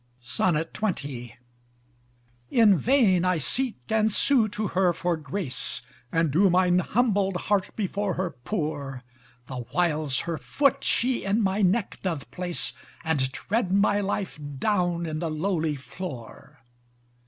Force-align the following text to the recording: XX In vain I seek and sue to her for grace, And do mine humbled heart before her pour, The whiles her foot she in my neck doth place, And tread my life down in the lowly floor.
XX 0.23 1.33
In 2.49 2.75
vain 2.75 3.23
I 3.23 3.37
seek 3.37 3.77
and 3.89 4.11
sue 4.11 4.47
to 4.47 4.69
her 4.69 4.93
for 4.93 5.15
grace, 5.15 5.83
And 6.11 6.31
do 6.31 6.49
mine 6.49 6.79
humbled 6.79 7.37
heart 7.37 7.69
before 7.75 8.15
her 8.15 8.31
pour, 8.31 9.03
The 9.45 9.57
whiles 9.57 10.21
her 10.21 10.39
foot 10.39 10.83
she 10.83 11.23
in 11.23 11.43
my 11.43 11.61
neck 11.61 11.99
doth 12.01 12.31
place, 12.31 12.73
And 13.03 13.31
tread 13.31 13.71
my 13.71 13.99
life 13.99 14.39
down 14.57 15.05
in 15.05 15.19
the 15.19 15.29
lowly 15.29 15.75
floor. 15.75 16.63